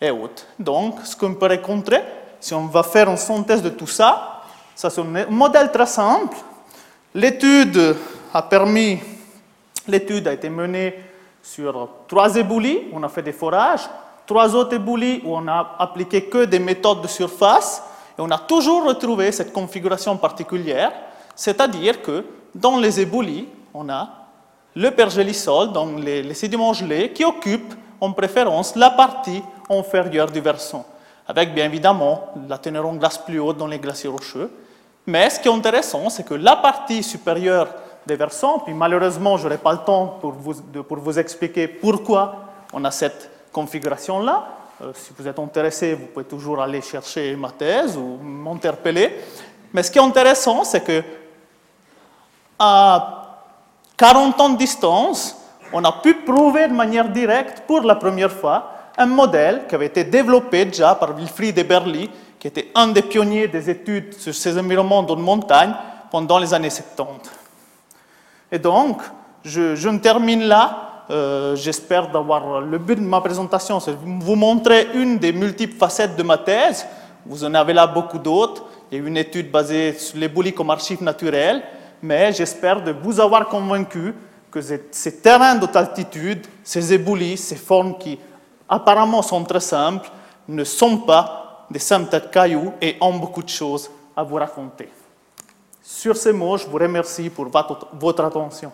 est 0.00 0.10
haute. 0.10 0.46
Donc, 0.58 0.96
ce 1.04 1.14
qu'on 1.14 1.34
peut 1.34 1.46
rencontrer, 1.46 2.02
si 2.40 2.54
on 2.54 2.66
va 2.66 2.82
faire 2.82 3.08
une 3.08 3.16
synthèse 3.16 3.62
de 3.62 3.68
tout 3.68 3.86
ça, 3.86 4.42
ça 4.74 4.90
c'est 4.90 5.00
un 5.00 5.26
modèle 5.28 5.70
très 5.70 5.86
simple. 5.86 6.36
L'étude 7.14 7.96
a 8.32 8.42
permis, 8.42 8.98
l'étude 9.86 10.26
a 10.26 10.32
été 10.32 10.48
menée 10.48 10.94
sur 11.42 11.88
trois 12.08 12.34
éboulis, 12.36 12.88
on 12.92 13.02
a 13.02 13.08
fait 13.08 13.22
des 13.22 13.32
forages, 13.32 13.88
trois 14.26 14.54
autres 14.54 14.74
éboulis 14.74 15.20
où 15.24 15.36
on 15.36 15.46
a 15.46 15.76
appliqué 15.78 16.24
que 16.24 16.44
des 16.44 16.58
méthodes 16.58 17.02
de 17.02 17.08
surface, 17.08 17.82
et 18.18 18.20
on 18.20 18.30
a 18.30 18.38
toujours 18.38 18.84
retrouvé 18.84 19.32
cette 19.32 19.52
configuration 19.52 20.16
particulière, 20.16 20.92
c'est-à-dire 21.34 22.02
que 22.02 22.24
dans 22.54 22.78
les 22.78 23.00
éboulis, 23.00 23.48
on 23.72 23.88
a 23.88 24.08
le 24.74 24.90
pergélisol, 24.90 25.72
donc 25.72 26.00
les, 26.00 26.34
sédiments 26.34 26.72
gelés, 26.72 27.12
qui 27.12 27.24
occupent 27.24 27.74
en 28.00 28.12
préférence 28.12 28.76
la 28.76 28.90
partie 28.90 29.42
inférieure 29.70 30.30
du 30.30 30.40
versant, 30.40 30.84
avec 31.26 31.54
bien 31.54 31.66
évidemment 31.66 32.32
la 32.48 32.58
teneur 32.58 32.86
en 32.86 32.94
glace 32.94 33.18
plus 33.18 33.38
haute 33.38 33.56
dans 33.56 33.66
les 33.66 33.78
glaciers 33.78 34.10
rocheux. 34.10 34.50
Mais 35.06 35.30
ce 35.30 35.40
qui 35.40 35.48
est 35.48 35.52
intéressant, 35.52 36.08
c'est 36.10 36.24
que 36.24 36.34
la 36.34 36.56
partie 36.56 37.02
supérieure 37.02 37.68
des 38.06 38.16
versants, 38.16 38.60
puis 38.60 38.74
malheureusement, 38.74 39.36
je 39.36 39.44
n'aurai 39.44 39.58
pas 39.58 39.72
le 39.72 39.78
temps 39.78 40.18
pour 40.20 40.32
vous, 40.32 40.54
pour 40.82 40.98
vous 40.98 41.18
expliquer 41.18 41.68
pourquoi 41.68 42.44
on 42.72 42.84
a 42.84 42.90
cette 42.90 43.30
configuration-là. 43.52 44.46
Euh, 44.82 44.90
si 44.94 45.12
vous 45.16 45.28
êtes 45.28 45.38
intéressé, 45.38 45.94
vous 45.94 46.06
pouvez 46.06 46.24
toujours 46.24 46.60
aller 46.60 46.80
chercher 46.80 47.36
ma 47.36 47.50
thèse 47.50 47.96
ou 47.96 48.18
m'interpeller. 48.20 49.16
Mais 49.72 49.82
ce 49.82 49.90
qui 49.92 49.98
est 49.98 50.02
intéressant, 50.02 50.64
c'est 50.64 50.82
que 50.82 51.02
à 52.58 53.44
40 53.96 54.40
ans 54.40 54.48
de 54.50 54.56
distance, 54.58 55.36
on 55.72 55.84
a 55.84 55.92
pu 55.92 56.14
prouver 56.14 56.66
de 56.66 56.72
manière 56.72 57.08
directe, 57.08 57.62
pour 57.66 57.82
la 57.82 57.94
première 57.94 58.32
fois, 58.32 58.72
un 58.98 59.06
modèle 59.06 59.66
qui 59.68 59.74
avait 59.76 59.86
été 59.86 60.02
développé 60.02 60.64
déjà 60.64 60.96
par 60.96 61.14
Wilfried 61.14 61.56
Eberly, 61.58 62.10
qui 62.40 62.48
était 62.48 62.72
un 62.74 62.88
des 62.88 63.02
pionniers 63.02 63.46
des 63.46 63.70
études 63.70 64.14
sur 64.14 64.34
ces 64.34 64.58
environnements 64.58 65.04
de 65.04 65.14
montagne 65.14 65.74
pendant 66.10 66.40
les 66.40 66.52
années 66.52 66.70
70. 66.70 67.30
Et 68.50 68.58
donc, 68.58 69.00
je, 69.44 69.76
je 69.76 69.88
termine 69.98 70.42
là. 70.42 70.91
Euh, 71.12 71.54
j'espère 71.56 72.10
d'avoir 72.10 72.62
le 72.62 72.78
but 72.78 72.96
de 72.96 73.02
ma 73.02 73.20
présentation, 73.20 73.78
c'est 73.80 73.90
de 73.92 74.24
vous 74.24 74.34
montrer 74.34 74.88
une 74.94 75.18
des 75.18 75.32
multiples 75.32 75.76
facettes 75.76 76.16
de 76.16 76.22
ma 76.22 76.38
thèse. 76.38 76.86
Vous 77.26 77.44
en 77.44 77.52
avez 77.52 77.74
là 77.74 77.86
beaucoup 77.86 78.18
d'autres. 78.18 78.64
Il 78.90 78.98
y 78.98 79.04
a 79.04 79.06
une 79.06 79.18
étude 79.18 79.50
basée 79.50 79.92
sur 79.92 80.16
l'éboulis 80.16 80.54
comme 80.54 80.70
archives 80.70 81.02
naturelles, 81.02 81.62
mais 82.00 82.32
j'espère 82.32 82.82
de 82.82 82.92
vous 82.92 83.20
avoir 83.20 83.46
convaincu 83.46 84.14
que 84.50 84.60
ces 84.62 85.20
terrains 85.20 85.54
d'haute 85.54 85.76
altitude, 85.76 86.46
ces 86.64 86.94
éboulis, 86.94 87.36
ces 87.36 87.56
formes 87.56 87.98
qui 87.98 88.18
apparemment 88.66 89.20
sont 89.20 89.44
très 89.44 89.60
simples, 89.60 90.10
ne 90.48 90.64
sont 90.64 90.96
pas 90.98 91.66
des 91.70 91.78
simples 91.78 92.20
cailloux 92.32 92.72
et 92.80 92.96
ont 93.02 93.14
beaucoup 93.18 93.42
de 93.42 93.48
choses 93.50 93.90
à 94.16 94.22
vous 94.22 94.36
raconter. 94.36 94.88
Sur 95.82 96.16
ces 96.16 96.32
mots, 96.32 96.56
je 96.56 96.66
vous 96.66 96.78
remercie 96.78 97.28
pour 97.28 97.48
votre 98.00 98.24
attention. 98.24 98.72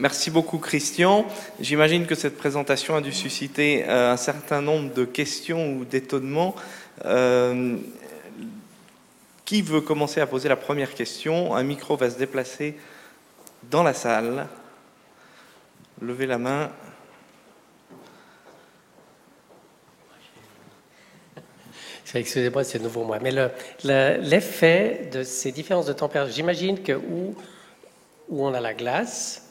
Merci 0.00 0.30
beaucoup 0.30 0.56
Christian. 0.56 1.26
J'imagine 1.60 2.06
que 2.06 2.14
cette 2.14 2.38
présentation 2.38 2.96
a 2.96 3.02
dû 3.02 3.12
susciter 3.12 3.84
euh, 3.86 4.10
un 4.10 4.16
certain 4.16 4.62
nombre 4.62 4.94
de 4.94 5.04
questions 5.04 5.74
ou 5.74 5.84
d'étonnements. 5.84 6.54
Euh, 7.04 7.76
qui 9.44 9.60
veut 9.60 9.82
commencer 9.82 10.22
à 10.22 10.26
poser 10.26 10.48
la 10.48 10.56
première 10.56 10.94
question? 10.94 11.54
Un 11.54 11.64
micro 11.64 11.96
va 11.96 12.08
se 12.08 12.16
déplacer 12.16 12.78
dans 13.70 13.82
la 13.82 13.92
salle. 13.92 14.48
Levez 16.00 16.24
la 16.24 16.38
main. 16.38 16.70
Excusez-moi, 22.14 22.64
c'est 22.64 22.78
nouveau 22.78 23.04
moi. 23.04 23.18
Mais 23.20 23.32
l'effet 23.82 25.10
de 25.12 25.22
ces 25.24 25.52
différences 25.52 25.84
de 25.84 25.92
température, 25.92 26.34
j'imagine 26.34 26.82
que 26.82 26.94
où, 26.94 27.36
où 28.30 28.46
on 28.46 28.54
a 28.54 28.60
la 28.60 28.72
glace, 28.72 29.49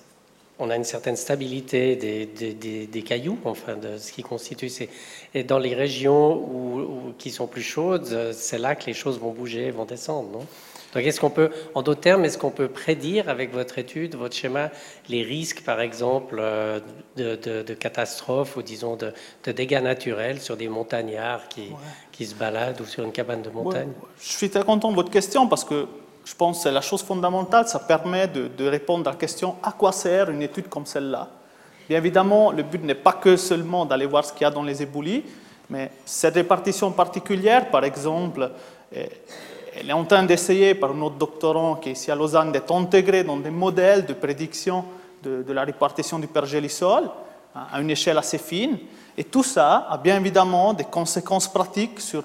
on 0.60 0.70
a 0.70 0.76
une 0.76 0.84
certaine 0.84 1.16
stabilité 1.16 1.96
des, 1.96 3.02
cailloux, 3.02 3.40
enfin 3.46 3.76
de 3.76 3.98
ce 3.98 4.12
qui 4.12 4.22
constitue 4.22 4.70
ces... 4.70 4.90
Et 5.34 5.44
dans 5.44 5.60
les 5.60 5.74
régions 5.74 6.34
où, 6.34 7.14
qui 7.18 7.32
sont 7.32 7.48
plus 7.48 7.62
chaudes, 7.62 8.34
c'est 8.34 8.60
là 8.60 8.76
que 8.76 8.86
les 8.86 8.94
choses 8.94 9.20
vont 9.20 9.32
bouger, 9.32 9.72
vont 9.72 9.86
descendre, 9.86 10.30
non? 10.32 10.46
Donc 10.94 11.04
est-ce 11.04 11.20
qu'on 11.20 11.30
peut, 11.30 11.52
en 11.76 11.84
d'autres 11.84 12.02
termes, 12.02 12.26
est-ce 12.26 12.38
qu'on 12.38 12.50
peut 12.50 12.68
prédire 12.68 13.30
avec 13.30 13.54
votre 13.54 13.78
étude, 13.78 14.16
votre 14.16 14.36
schéma, 14.36 14.72
les 15.08 15.22
risques, 15.22 15.62
par 15.64 15.82
exemple, 15.82 16.38
euh, 16.40 16.80
de, 17.16 17.74
catastrophes 17.76 18.58
ou 18.58 18.64
disons 18.64 18.96
de, 18.96 19.14
dégâts 19.52 19.82
naturels 19.82 20.42
sur 20.42 20.58
des 20.58 20.68
montagnards 20.68 21.48
qui, 21.48 21.70
qui 22.12 22.26
se 22.26 22.36
baladent 22.36 22.82
ou 22.82 22.86
sur 22.86 23.04
une 23.04 23.12
cabane 23.12 23.44
de 23.44 23.50
montagne? 23.50 23.92
Je 24.20 24.32
suis 24.32 24.50
très 24.50 24.64
content 24.64 24.90
de 24.90 24.96
votre 24.96 25.12
question 25.12 25.48
parce 25.48 25.64
que 25.64 25.88
je 26.30 26.36
pense 26.36 26.64
que 26.64 26.70
la 26.70 26.82
chose 26.82 27.02
fondamentale, 27.02 27.68
ça 27.68 27.80
permet 27.80 28.28
de, 28.28 28.68
répondre 28.68 29.08
à 29.10 29.14
la 29.14 29.18
question 29.18 29.56
à 29.64 29.72
quoi 29.72 29.92
sert 29.92 30.30
une 30.30 30.44
étude 30.44 30.70
comme 30.70 30.86
celle-là? 30.86 31.28
Bien 31.88 31.98
évidemment, 31.98 32.52
le 32.52 32.62
but 32.62 32.84
n'est 32.84 32.94
pas 32.94 33.14
que 33.14 33.36
seulement 33.36 33.84
d'aller 33.84 34.06
voir 34.06 34.24
ce 34.24 34.32
qu'il 34.32 34.44
y 34.44 34.46
a 34.46 34.52
dans 34.52 34.62
les 34.62 34.84
éboulis, 34.84 35.24
mais 35.72 35.90
cette 36.06 36.36
répartition 36.36 36.92
particulière, 36.92 37.72
par 37.72 37.84
exemple, 37.84 38.52
elle 38.92 39.90
est 39.90 39.94
en 39.94 40.06
train 40.06 40.22
d'essayer 40.22 40.76
par 40.76 40.94
notre 40.94 41.16
doctorant 41.16 41.78
qui 41.78 41.90
est 41.90 41.94
ici 41.94 42.12
à 42.12 42.16
Lausanne 42.16 42.52
d'être 42.52 42.72
intégrée 42.76 43.24
dans 43.24 43.38
des 43.38 43.50
modèles 43.50 44.06
de 44.06 44.14
prédiction 44.14 44.86
de, 45.24 45.44
la 45.52 45.64
répartition 45.64 46.20
du 46.20 46.28
pergélisol 46.28 47.10
à 47.56 47.82
une 47.82 47.90
échelle 47.90 48.20
assez 48.20 48.38
fine. 48.38 48.78
Et 49.18 49.24
tout 49.24 49.44
ça 49.44 49.88
a 49.90 49.98
bien 49.98 50.18
évidemment 50.18 50.74
des 50.74 50.84
conséquences 50.84 51.52
pratiques 51.52 52.00
sur 52.00 52.24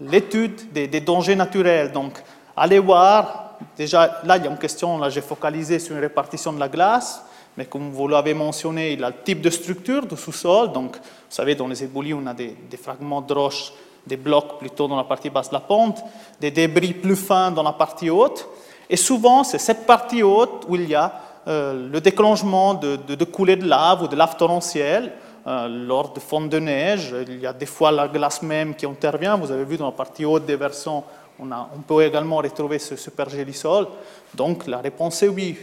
l'étude 0.00 0.72
des, 0.72 0.88
des, 0.88 1.00
dangers 1.00 1.36
naturels. 1.36 1.92
Donc, 1.92 2.20
Allez 2.56 2.78
voir, 2.78 3.56
déjà 3.76 4.20
là 4.24 4.36
il 4.36 4.44
y 4.44 4.46
a 4.46 4.50
une 4.50 4.58
question, 4.58 4.98
là 4.98 5.10
j'ai 5.10 5.20
focalisé 5.20 5.78
sur 5.78 5.96
une 5.96 6.02
répartition 6.02 6.52
de 6.52 6.60
la 6.60 6.68
glace, 6.68 7.22
mais 7.56 7.66
comme 7.66 7.90
vous 7.90 8.08
l'avez 8.08 8.34
mentionné, 8.34 8.92
il 8.92 9.00
y 9.00 9.04
a 9.04 9.08
le 9.08 9.14
type 9.24 9.40
de 9.40 9.50
structure 9.50 10.06
du 10.06 10.16
sous-sol. 10.16 10.72
Donc, 10.72 10.96
vous 10.96 11.02
savez, 11.28 11.54
dans 11.54 11.68
les 11.68 11.84
éboulis, 11.84 12.12
on 12.12 12.26
a 12.26 12.34
des, 12.34 12.56
fragments 12.82 13.20
de 13.20 13.32
roche, 13.32 13.72
des 14.06 14.16
blocs 14.16 14.58
plutôt 14.58 14.88
dans 14.88 14.96
la 14.96 15.04
partie 15.04 15.30
basse 15.30 15.50
de 15.50 15.54
la 15.54 15.60
pente, 15.60 16.02
des 16.40 16.50
débris 16.50 16.92
plus 16.92 17.16
fins 17.16 17.52
dans 17.52 17.62
la 17.62 17.72
partie 17.72 18.10
haute. 18.10 18.48
Et 18.90 18.96
souvent, 18.96 19.44
c'est 19.44 19.58
cette 19.58 19.86
partie 19.86 20.22
haute 20.22 20.64
où 20.68 20.74
il 20.74 20.88
y 20.88 20.94
a 20.94 21.12
euh, 21.46 21.88
le 21.90 22.00
déclenchement 22.00 22.74
de, 22.74 23.24
coulées 23.24 23.56
de 23.56 23.66
lave 23.66 24.02
ou 24.02 24.08
de 24.08 24.16
lave 24.16 24.36
torrentielle. 24.36 25.12
Euh, 25.46 25.68
lors 25.68 26.12
de 26.12 26.20
fonte 26.20 26.48
de 26.48 26.58
neige, 26.58 27.14
il 27.28 27.38
y 27.38 27.46
a 27.46 27.52
des 27.52 27.66
fois 27.66 27.92
la 27.92 28.08
glace 28.08 28.42
même 28.42 28.74
qui 28.74 28.86
intervient. 28.86 29.36
Vous 29.36 29.52
avez 29.52 29.64
vu 29.64 29.76
dans 29.76 29.86
la 29.86 29.92
partie 29.92 30.24
haute 30.24 30.46
des 30.46 30.56
versants 30.56 31.04
on, 31.38 31.80
peut 31.86 32.04
également 32.04 32.36
retrouver 32.36 32.78
ce 32.78 32.96
supergélisol. 32.96 33.88
Donc 34.34 34.66
la 34.66 34.78
réponse 34.78 35.22
est 35.22 35.28
oui. 35.28 35.56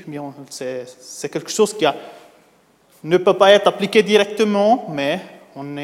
C'est 0.50 1.30
quelque 1.30 1.52
chose 1.52 1.74
qui 1.74 1.86
ne 3.04 3.18
peut 3.18 3.38
pas 3.38 3.52
être 3.52 3.68
appliqué 3.68 4.04
directement, 4.04 4.86
mais 4.90 5.20
en, 5.56 5.78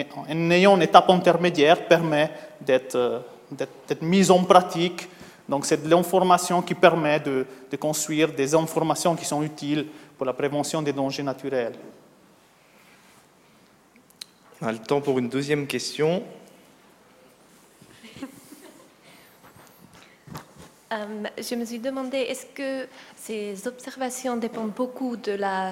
ayant 0.52 0.76
une 0.76 0.82
étape 0.82 1.10
intermédiaire 1.10 1.88
permet 1.88 2.32
d'être 2.62 4.02
mise 4.02 4.30
en 4.32 4.44
pratique. 4.44 5.08
Donc 5.48 5.66
c'est 5.66 5.82
de 5.82 5.90
l'information 5.90 6.62
qui 6.62 6.74
permet 6.74 7.22
de, 7.22 7.46
de, 7.72 7.78
construire 7.78 8.34
des 8.34 8.54
informations 8.54 9.16
qui 9.16 9.24
sont 9.24 9.42
utiles 9.42 9.88
pour 10.18 10.26
la 10.26 10.34
prévention 10.34 10.82
des 10.82 10.92
dangers 10.92 11.24
naturels. 11.24 11.76
On 14.62 14.68
a 14.68 14.72
le 14.74 14.80
temps 14.80 15.00
pour 15.00 15.20
une 15.20 15.30
deuxième 15.30 15.66
question. 15.66 16.24
Euh, 20.92 21.24
je 21.38 21.56
me 21.56 21.66
suis 21.66 21.80
demandé, 21.80 22.18
est-ce 22.18 22.46
que 22.46 22.88
ces 23.16 23.68
observations 23.68 24.38
dépendent 24.38 24.72
beaucoup 24.72 25.18
de 25.18 25.34
la 25.34 25.72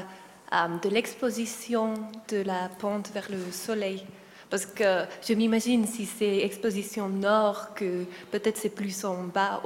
euh, 0.54 0.68
de 0.84 0.90
l'exposition 0.90 1.94
de 2.28 2.42
la 2.42 2.70
pente 2.80 3.12
vers 3.14 3.28
le 3.30 3.52
soleil? 3.52 4.06
Parce 4.50 4.66
que 4.66 5.06
je 5.26 5.34
m'imagine 5.34 5.88
si 5.88 6.06
c'est 6.06 6.40
exposition 6.40 7.08
nord, 7.08 7.74
que 7.74 8.04
peut-être 8.30 8.58
c'est 8.58 8.70
plus 8.70 9.06
en 9.06 9.24
bas. 9.24 9.62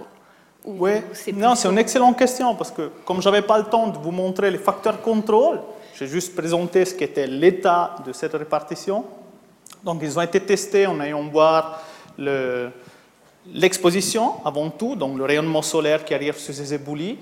Ou 0.66 0.76
oui, 0.78 0.92
non, 1.34 1.56
c'est 1.56 1.68
une 1.68 1.80
excellente 1.80 2.18
question 2.18 2.54
parce 2.54 2.72
que 2.72 2.92
comme 3.04 3.22
j'avais 3.22 3.42
pas 3.42 3.58
le 3.58 3.66
temps 3.66 3.88
de 3.88 3.98
vous 3.98 4.12
montrer 4.12 4.52
les 4.52 4.58
facteurs 4.58 5.02
contrôle, 5.02 5.62
j'ai 5.96 6.08
juste 6.08 6.36
présenté 6.36 6.86
ce 6.86 6.94
qu'était 6.94 7.28
l'état 7.28 7.96
de 8.06 8.14
cette 8.14 8.34
répartition. 8.34 9.04
Donc 9.84 10.02
ils 10.04 10.18
ont 10.20 10.22
été 10.22 10.40
testés 10.42 10.86
en 10.86 11.00
ayant 11.02 11.24
voir 11.28 11.82
le, 12.18 12.72
L'exposition, 13.54 14.34
avant 14.46 14.70
tout, 14.70 14.96
donc 14.96 15.18
le 15.18 15.26
rayonnement 15.26 15.62
solaire 15.62 16.06
qui 16.06 16.14
arrive 16.14 16.38
sur 16.38 16.54
ces 16.54 16.74
éboulis, 16.74 17.18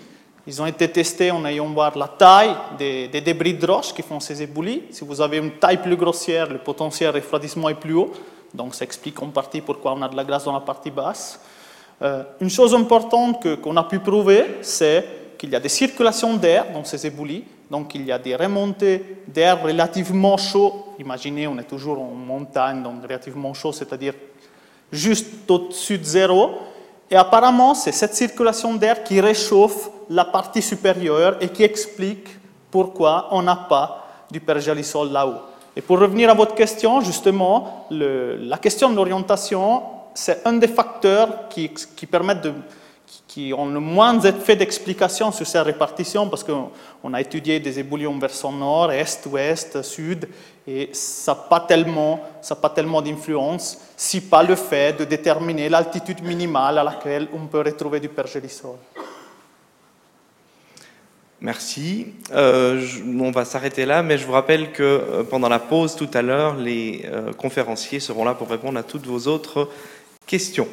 ils 0.45 0.61
ont 0.61 0.65
été 0.65 0.89
testés 0.89 1.29
en 1.29 1.45
ayant 1.45 1.67
voir 1.67 1.97
la 1.97 2.07
taille 2.07 2.55
des, 2.77 3.07
débris 3.09 3.53
de 3.53 3.65
roche 3.65 3.93
qui 3.93 4.01
font 4.01 4.19
ces 4.21 4.41
éboulis. 4.41 4.83
Si 4.91 5.03
vous 5.03 5.19
avez 5.19 5.37
une 5.37 5.51
taille 5.51 5.81
plus 5.81 5.97
grossière, 5.97 6.49
le 6.49 6.59
potentiel 6.59 7.13
refroidissement 7.13 7.67
est 7.67 7.75
plus 7.75 7.93
haut. 7.93 8.11
Donc 8.53 8.73
ça 8.73 8.85
explique 8.85 9.21
en 9.21 9.27
partie 9.27 9.59
pourquoi 9.59 9.93
on 9.93 10.01
a 10.01 10.07
de 10.07 10.15
la 10.15 10.23
glace 10.23 10.45
dans 10.45 10.53
la 10.53 10.61
partie 10.61 10.89
basse. 10.89 11.41
Euh, 12.01 12.23
une 12.39 12.49
chose 12.49 12.73
importante 12.73 13.45
qu'on 13.61 13.75
a 13.75 13.83
pu 13.83 13.99
prouver, 13.99 14.45
c'est 14.61 15.05
qu'il 15.37 15.49
y 15.49 15.55
a 15.55 15.59
des 15.59 15.69
circulations 15.69 16.35
d'air 16.35 16.67
dans 16.73 16.85
ces 16.85 17.05
éboulis. 17.05 17.43
Donc 17.69 17.93
il 17.95 18.05
y 18.05 18.11
a 18.13 18.19
des 18.19 18.35
remontées 18.35 19.17
d'air 19.27 19.61
relativement 19.61 20.37
chaud. 20.37 20.93
Imaginez, 20.97 21.47
on 21.47 21.57
est 21.59 21.67
toujours 21.67 22.01
en 22.01 22.13
montagne, 22.13 22.81
donc 22.81 23.03
relativement 23.03 23.53
chaud, 23.53 23.73
c'est-à-dire 23.73 24.13
juste 24.91 25.49
au-dessus 25.49 25.97
de 25.97 26.03
zéro. 26.03 26.51
Et 27.09 27.15
apparemment, 27.15 27.73
c'est 27.73 27.91
cette 27.91 28.15
circulation 28.15 28.73
d'air 28.73 29.03
qui 29.03 29.21
réchauffe 29.21 29.89
la 30.09 30.25
partie 30.25 30.61
supérieure 30.61 31.37
et 31.41 31.49
qui 31.49 31.63
explique 31.63 32.27
pourquoi 32.71 33.27
on 33.31 33.41
n'a 33.41 33.55
pas 33.55 34.07
du 34.29 34.39
pergélisol 34.39 35.11
là-haut. 35.11 35.41
Et 35.75 35.81
pour 35.81 35.99
revenir 35.99 36.29
à 36.29 36.33
votre 36.33 36.55
question, 36.55 37.01
justement, 37.01 37.87
la 37.91 38.57
question 38.57 38.89
de 38.89 38.95
l'orientation, 38.95 39.83
c'est 40.13 40.45
un 40.45 40.53
des 40.53 40.67
facteurs 40.67 41.47
qui, 41.49 41.69
qui 41.69 42.05
permettent 42.07 42.41
de, 42.41 42.53
qui 43.27 43.53
ont 43.53 43.67
le 43.67 43.79
moins 43.79 44.19
fait 44.19 44.55
d'explications 44.55 45.31
sur 45.31 45.45
ces 45.45 45.59
répartitions 45.59 46.29
parce 46.29 46.43
qu'on 46.43 47.13
a 47.13 47.21
étudié 47.21 47.59
des 47.59 47.79
éboulions 47.79 48.17
versant 48.17 48.51
nord, 48.51 48.91
est, 48.91 49.25
ouest, 49.27 49.81
sud, 49.81 50.27
et 50.67 50.89
ça 50.91 51.33
n'a 51.33 51.39
pas 51.49 51.59
tellement, 51.61 52.19
tellement 52.75 53.01
d'influence, 53.01 53.79
si 53.95 54.21
pas 54.21 54.43
le 54.43 54.55
fait 54.55 54.99
de 54.99 55.05
déterminer 55.05 55.69
l'altitude 55.69 56.21
minimale 56.23 56.77
à 56.77 56.83
laquelle 56.83 57.27
on 57.33 57.47
peut 57.47 57.61
retrouver 57.61 57.99
du 57.99 58.09
pergélisol. 58.09 58.75
Merci. 61.39 62.07
Euh, 62.33 62.83
on 63.19 63.29
va 63.29 63.45
s'arrêter 63.45 63.85
là, 63.85 64.01
mais 64.01 64.17
je 64.17 64.25
vous 64.25 64.31
rappelle 64.31 64.71
que 64.71 64.83
euh, 64.83 65.23
pendant 65.23 65.49
la 65.49 65.59
pause 65.59 65.95
tout 65.95 66.09
à 66.15 66.23
l'heure, 66.23 66.55
les 66.55 67.05
euh, 67.05 67.31
conférenciers 67.31 67.99
seront 67.99 68.25
là 68.25 68.33
pour 68.33 68.49
répondre 68.49 68.79
à 68.79 68.83
toutes 68.83 69.05
vos 69.05 69.27
autres 69.31 69.69
questions. 70.25 70.67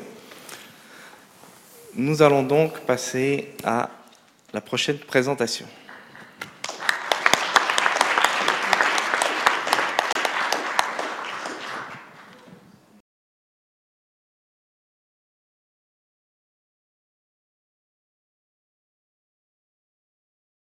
Nous 1.97 2.23
allons 2.23 2.43
donc 2.43 2.81
passer 2.81 3.51
à 3.63 3.89
la 4.53 4.61
prochaine 4.61 4.99
présentation. 4.99 5.67